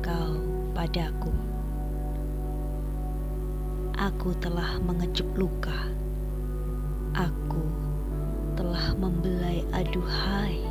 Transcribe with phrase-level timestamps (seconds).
[0.00, 0.40] kau
[0.72, 1.28] padaku.
[3.92, 5.92] Aku telah mengecup luka.
[7.12, 7.60] Aku
[8.56, 10.64] telah membelai aduhai.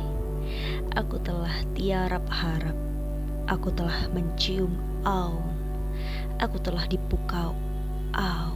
[0.98, 2.74] Aku telah tiarap harap.
[3.46, 4.74] Aku telah mencium
[5.06, 5.38] au.
[6.42, 7.54] Aku telah dipukau
[8.10, 8.52] au.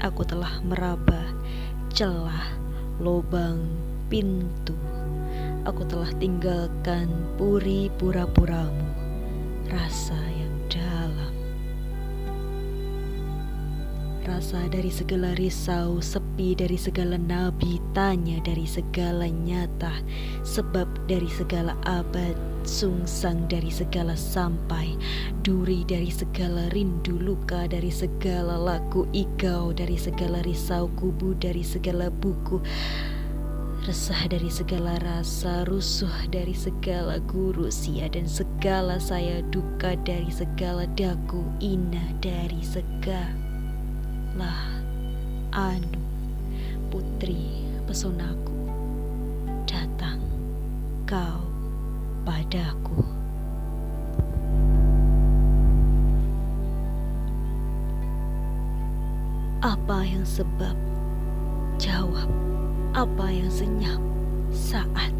[0.00, 1.20] Aku telah meraba
[1.92, 2.48] celah
[2.96, 3.60] lubang
[4.08, 4.72] pintu.
[5.66, 8.86] Aku telah tinggalkan puri pura-puramu,
[9.66, 11.34] rasa yang dalam.
[14.28, 20.04] Rasa dari segala risau, sepi dari segala nabi, tanya dari segala nyata,
[20.44, 24.92] sebab dari segala abad, sungsang dari segala sampai,
[25.40, 32.12] duri dari segala rindu, luka dari segala laku, ikau dari segala risau, kubu dari segala
[32.12, 32.60] buku,
[33.86, 40.82] Resah dari segala rasa, rusuh dari segala guru sia dan segala saya duka dari segala
[40.98, 43.30] daku, ina dari segala
[45.54, 46.02] anu
[46.90, 48.58] putri pesonaku
[49.64, 50.18] datang
[51.06, 51.46] kau
[52.26, 53.06] padaku.
[59.62, 60.74] Apa yang sebab?
[61.78, 62.26] Jawab
[62.98, 64.02] apa yang senyap
[64.50, 65.14] saat.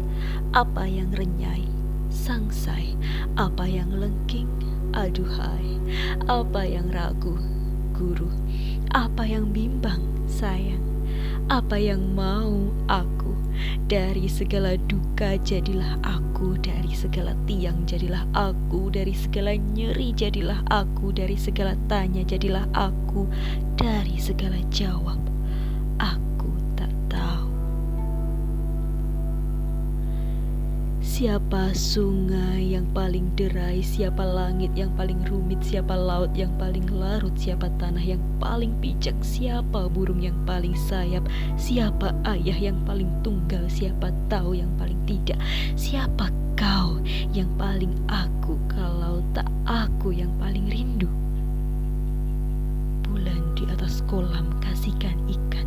[0.51, 1.63] Apa yang renyai
[2.11, 2.99] sangsai.
[3.39, 4.51] Apa yang lengking
[4.91, 5.79] aduhai.
[6.27, 7.39] Apa yang ragu
[7.95, 8.27] guru.
[8.91, 10.83] Apa yang bimbang sayang.
[11.47, 13.31] Apa yang mau aku.
[13.87, 16.59] Dari segala duka jadilah aku.
[16.59, 18.91] Dari segala tiang jadilah aku.
[18.91, 21.15] Dari segala nyeri jadilah aku.
[21.15, 23.23] Dari segala tanya jadilah aku.
[23.79, 25.29] Dari segala jawab
[31.19, 37.35] Siapa sungai yang paling derai, siapa langit yang paling rumit, siapa laut yang paling larut,
[37.35, 41.27] siapa tanah yang paling pijak, siapa burung yang paling sayap,
[41.59, 45.35] siapa ayah yang paling tunggal, siapa tahu yang paling tidak,
[45.75, 47.03] siapa kau
[47.35, 51.11] yang paling aku kalau tak aku yang paling rindu.
[53.89, 55.65] Atas kolam kasihkan ikan,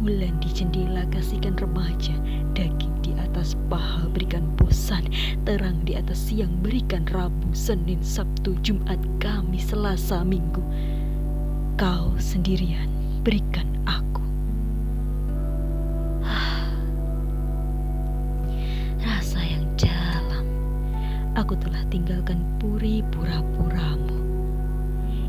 [0.00, 2.16] bulan di jendela kasihkan remaja,
[2.56, 5.04] daging di atas paha berikan bosan.
[5.44, 10.64] Terang di atas siang berikan Rabu, Senin, Sabtu, Jumat, Kamis, Selasa, Minggu.
[11.76, 12.88] Kau sendirian
[13.20, 14.24] berikan aku.
[19.04, 20.48] Rasa yang dalam.
[21.36, 24.17] Aku telah tinggalkan puri pura-puramu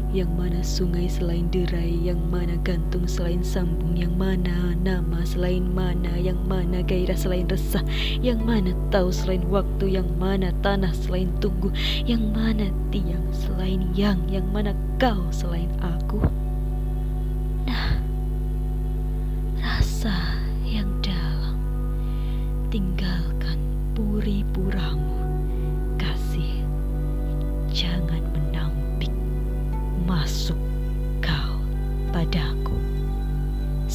[0.10, 6.18] yang mana sungai selain derai, yang mana gantung selain sambung, yang mana nama selain mana,
[6.18, 7.86] yang mana gairah selain resah,
[8.18, 11.70] yang mana tahu selain waktu, yang mana tanah selain tunggu,
[12.10, 16.26] yang mana tiang selain yang, yang mana kau selain aku.
[17.70, 18.02] Nah,
[19.62, 21.54] rasa yang dalam,
[22.74, 23.62] tinggalkan
[23.94, 25.19] puri-puramu,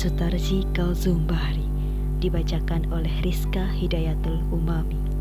[0.05, 1.65] Sutarji Kalzumbari
[2.21, 5.14] dibacakan oleh Rizka Hidayatul Umami.